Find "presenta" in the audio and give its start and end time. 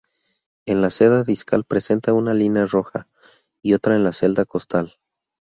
1.63-2.11